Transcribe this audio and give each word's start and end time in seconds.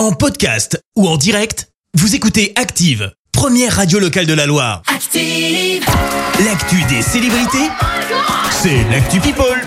En 0.00 0.12
podcast 0.12 0.82
ou 0.96 1.06
en 1.06 1.18
direct, 1.18 1.68
vous 1.92 2.14
écoutez 2.14 2.54
Active, 2.56 3.12
première 3.32 3.76
radio 3.76 3.98
locale 3.98 4.24
de 4.24 4.32
la 4.32 4.46
Loire. 4.46 4.80
Active. 4.86 5.84
L'actu 6.42 6.82
des 6.88 7.02
célébrités, 7.02 7.68
c'est 8.50 8.82
l'actu 8.90 9.20
People. 9.20 9.60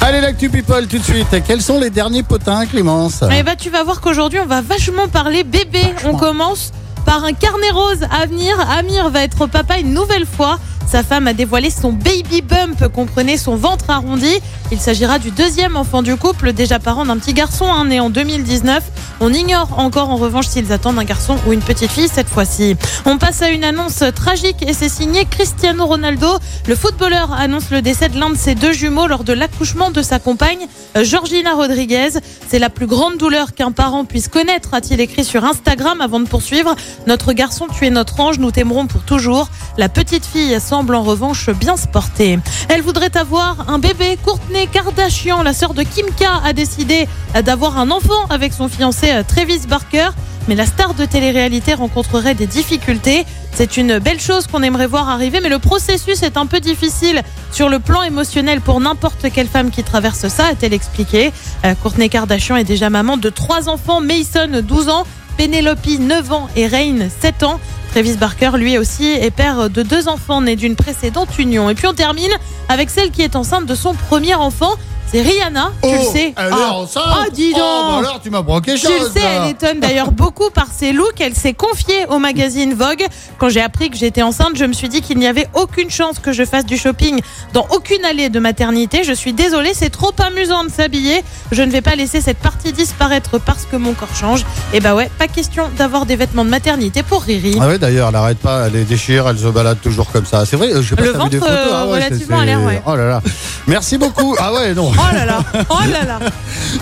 Allez, 0.00 0.20
l'actu 0.20 0.48
people 0.48 0.86
tout 0.86 0.98
de 0.98 1.02
suite. 1.02 1.42
Quels 1.44 1.60
sont 1.60 1.80
les 1.80 1.90
derniers 1.90 2.22
potins, 2.22 2.66
Clémence? 2.66 3.24
Eh 3.36 3.42
bah, 3.42 3.56
tu 3.56 3.68
vas 3.68 3.82
voir 3.82 4.00
qu'aujourd'hui, 4.00 4.38
on 4.38 4.46
va 4.46 4.60
vachement 4.60 5.08
parler 5.08 5.42
bébé. 5.42 5.82
On 6.04 6.14
commence 6.14 6.70
par 7.04 7.24
un 7.24 7.32
carnet 7.32 7.70
rose 7.72 8.06
à 8.12 8.26
venir. 8.26 8.60
Amir 8.60 9.10
va 9.10 9.24
être 9.24 9.48
papa 9.48 9.80
une 9.80 9.92
nouvelle 9.92 10.24
fois. 10.24 10.60
Sa 10.90 11.02
femme 11.02 11.26
a 11.26 11.34
dévoilé 11.34 11.68
son 11.68 11.92
baby 11.92 12.40
bump, 12.40 12.88
comprenez 12.88 13.36
son 13.36 13.56
ventre 13.56 13.90
arrondi. 13.90 14.40
Il 14.72 14.80
s'agira 14.80 15.18
du 15.18 15.30
deuxième 15.30 15.76
enfant 15.76 16.00
du 16.00 16.16
couple, 16.16 16.54
déjà 16.54 16.78
parent 16.78 17.04
d'un 17.04 17.18
petit 17.18 17.34
garçon 17.34 17.66
hein, 17.66 17.84
né 17.84 18.00
en 18.00 18.08
2019. 18.08 18.82
On 19.20 19.32
ignore 19.32 19.78
encore 19.78 20.10
en 20.10 20.16
revanche 20.16 20.46
s'ils 20.46 20.72
attendent 20.72 20.98
un 20.98 21.04
garçon 21.04 21.36
ou 21.46 21.52
une 21.52 21.60
petite 21.60 21.90
fille 21.90 22.08
cette 22.08 22.28
fois-ci. 22.28 22.76
On 23.04 23.18
passe 23.18 23.42
à 23.42 23.50
une 23.50 23.64
annonce 23.64 24.02
tragique 24.14 24.62
et 24.66 24.72
c'est 24.72 24.88
signé 24.88 25.24
Cristiano 25.24 25.84
Ronaldo. 25.84 26.38
Le 26.66 26.74
footballeur 26.74 27.32
annonce 27.32 27.70
le 27.70 27.82
décès 27.82 28.08
de 28.08 28.18
l'un 28.18 28.30
de 28.30 28.36
ses 28.36 28.54
deux 28.54 28.72
jumeaux 28.72 29.08
lors 29.08 29.24
de 29.24 29.32
l'accouchement 29.32 29.90
de 29.90 30.02
sa 30.02 30.18
compagne, 30.18 30.68
euh, 30.96 31.04
Georgina 31.04 31.54
Rodriguez. 31.54 32.10
C'est 32.48 32.58
la 32.58 32.70
plus 32.70 32.86
grande 32.86 33.18
douleur 33.18 33.54
qu'un 33.54 33.72
parent 33.72 34.04
puisse 34.04 34.28
connaître, 34.28 34.72
a-t-il 34.72 35.00
écrit 35.00 35.24
sur 35.24 35.44
Instagram 35.44 36.00
avant 36.00 36.20
de 36.20 36.28
poursuivre. 36.28 36.74
Notre 37.06 37.32
garçon, 37.32 37.66
tu 37.76 37.86
es 37.86 37.90
notre 37.90 38.20
ange, 38.20 38.38
nous 38.38 38.52
t'aimerons 38.52 38.86
pour 38.86 39.02
toujours. 39.02 39.48
La 39.76 39.88
petite 39.88 40.24
fille 40.24 40.58
semble 40.78 40.94
en 40.94 41.02
revanche 41.02 41.50
bien 41.50 41.76
se 41.76 41.88
porter. 41.88 42.38
Elle 42.68 42.82
voudrait 42.82 43.16
avoir 43.16 43.68
un 43.68 43.80
bébé. 43.80 44.16
Courtney 44.24 44.68
Kardashian, 44.68 45.42
la 45.42 45.52
sœur 45.52 45.74
de 45.74 45.82
Kim 45.82 46.06
K, 46.06 46.22
a 46.44 46.52
décidé 46.52 47.08
d'avoir 47.44 47.78
un 47.78 47.90
enfant 47.90 48.26
avec 48.30 48.52
son 48.52 48.68
fiancé 48.68 49.10
euh, 49.10 49.24
Travis 49.26 49.66
Barker. 49.68 50.10
Mais 50.46 50.54
la 50.54 50.66
star 50.66 50.94
de 50.94 51.04
télé-réalité 51.04 51.74
rencontrerait 51.74 52.36
des 52.36 52.46
difficultés. 52.46 53.26
C'est 53.54 53.76
une 53.76 53.98
belle 53.98 54.20
chose 54.20 54.46
qu'on 54.46 54.62
aimerait 54.62 54.86
voir 54.86 55.08
arriver, 55.08 55.40
mais 55.42 55.48
le 55.48 55.58
processus 55.58 56.22
est 56.22 56.36
un 56.36 56.46
peu 56.46 56.60
difficile 56.60 57.22
sur 57.50 57.68
le 57.68 57.80
plan 57.80 58.04
émotionnel 58.04 58.60
pour 58.60 58.78
n'importe 58.78 59.26
quelle 59.34 59.48
femme 59.48 59.72
qui 59.72 59.82
traverse 59.82 60.28
ça, 60.28 60.46
a-t-elle 60.46 60.74
expliqué. 60.74 61.32
Euh, 61.64 61.74
Courtney 61.82 62.08
Kardashian 62.08 62.54
est 62.54 62.62
déjà 62.62 62.88
maman 62.88 63.16
de 63.16 63.30
trois 63.30 63.68
enfants, 63.68 64.00
Mason 64.00 64.62
12 64.62 64.88
ans, 64.90 65.04
Penelope 65.38 65.98
9 65.98 66.32
ans 66.32 66.48
et 66.54 66.68
Rain 66.68 67.08
7 67.20 67.42
ans. 67.42 67.58
Travis 67.98 68.16
Barker, 68.16 68.52
lui 68.54 68.78
aussi, 68.78 69.06
est 69.06 69.32
père 69.32 69.70
de 69.70 69.82
deux 69.82 70.06
enfants 70.06 70.40
nés 70.40 70.54
d'une 70.54 70.76
précédente 70.76 71.36
union. 71.36 71.68
Et 71.68 71.74
puis 71.74 71.88
on 71.88 71.94
termine 71.94 72.30
avec 72.68 72.90
celle 72.90 73.10
qui 73.10 73.22
est 73.22 73.34
enceinte 73.34 73.66
de 73.66 73.74
son 73.74 73.92
premier 73.92 74.36
enfant. 74.36 74.70
C'est 75.10 75.22
Rihanna, 75.22 75.72
tu 75.82 75.88
le 75.90 76.02
sais. 76.02 76.34
Elle 76.36 76.48
est 76.52 76.56
Ah. 76.68 76.72
enceinte 76.74 77.02
Ah, 77.06 77.24
dis 77.32 77.52
donc. 77.52 77.62
Oh, 77.62 77.86
bah 77.92 77.98
alors, 78.00 78.20
tu 78.22 78.28
m'as 78.28 78.42
broqué 78.42 78.74
Tu 78.74 78.86
le 78.86 79.08
sais, 79.10 79.20
là. 79.20 79.44
elle 79.44 79.50
étonne 79.52 79.80
d'ailleurs 79.80 80.10
beaucoup 80.12 80.50
par 80.50 80.66
ses 80.70 80.92
looks. 80.92 81.18
Elle 81.20 81.34
s'est 81.34 81.54
confiée 81.54 82.04
au 82.10 82.18
magazine 82.18 82.74
Vogue. 82.74 83.06
Quand 83.38 83.48
j'ai 83.48 83.62
appris 83.62 83.88
que 83.88 83.96
j'étais 83.96 84.20
enceinte, 84.20 84.50
je 84.56 84.66
me 84.66 84.74
suis 84.74 84.90
dit 84.90 85.00
qu'il 85.00 85.16
n'y 85.18 85.26
avait 85.26 85.48
aucune 85.54 85.88
chance 85.90 86.18
que 86.18 86.32
je 86.32 86.44
fasse 86.44 86.66
du 86.66 86.76
shopping 86.76 87.20
dans 87.54 87.66
aucune 87.74 88.04
allée 88.04 88.28
de 88.28 88.38
maternité. 88.38 89.02
Je 89.02 89.14
suis 89.14 89.32
désolée, 89.32 89.72
c'est 89.72 89.88
trop 89.88 90.12
amusant 90.18 90.64
de 90.64 90.70
s'habiller. 90.70 91.24
Je 91.52 91.62
ne 91.62 91.70
vais 91.70 91.80
pas 91.80 91.94
laisser 91.94 92.20
cette 92.20 92.38
partie 92.38 92.72
disparaître 92.74 93.38
parce 93.38 93.64
que 93.64 93.76
mon 93.76 93.94
corps 93.94 94.14
change. 94.14 94.44
Et 94.74 94.80
bah 94.80 94.94
ouais, 94.94 95.08
pas 95.18 95.26
question 95.28 95.70
d'avoir 95.78 96.04
des 96.04 96.16
vêtements 96.16 96.44
de 96.44 96.50
maternité 96.50 97.02
pour 97.02 97.22
Riri. 97.22 97.56
Ah 97.62 97.66
oui, 97.68 97.78
d'ailleurs, 97.78 98.08
elle 98.08 98.12
n'arrête 98.14 98.38
pas, 98.40 98.66
elle 98.66 98.74
les 98.74 98.84
déchire, 98.84 99.26
elle 99.26 99.38
se 99.38 99.46
balade 99.46 99.78
toujours 99.82 100.10
comme 100.12 100.26
ça. 100.26 100.44
C'est 100.44 100.56
vrai, 100.56 100.68
je 100.82 100.86
sais 100.86 100.96
pas 100.96 101.02
Le 101.02 101.12
si 101.14 101.18
vu 101.18 101.28
des 101.30 101.38
ventre, 101.38 101.50
photos. 101.50 101.72
euh, 101.72 101.72
Ah 101.72 101.86
ouais, 101.86 101.98
c'est- 102.00 102.04
relativement 102.08 102.38
à 102.40 102.44
l'air, 102.44 102.62
ouais. 102.62 102.82
Oh 102.86 102.94
là 102.94 103.08
là. 103.08 103.22
Merci 103.66 103.96
beaucoup. 103.96 104.36
Ah 104.38 104.52
ouais, 104.52 104.74
non. 104.74 104.92
Oh 104.98 105.14
là 105.14 105.24
là, 105.24 105.44
oh 105.70 105.78
là 105.90 106.04
là. 106.04 106.18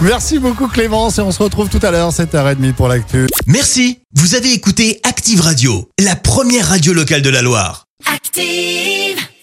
Merci 0.00 0.38
beaucoup, 0.38 0.68
Clémence, 0.68 1.18
et 1.18 1.22
on 1.22 1.30
se 1.30 1.42
retrouve 1.42 1.68
tout 1.68 1.80
à 1.82 1.90
l'heure, 1.90 2.10
7h30 2.10 2.72
pour 2.72 2.88
l'actu. 2.88 3.26
Merci, 3.46 4.00
vous 4.14 4.34
avez 4.34 4.52
écouté 4.52 5.00
Active 5.04 5.40
Radio, 5.40 5.88
la 6.02 6.16
première 6.16 6.68
radio 6.68 6.92
locale 6.92 7.22
de 7.22 7.30
la 7.30 7.42
Loire. 7.42 7.86
Active. 8.12 9.26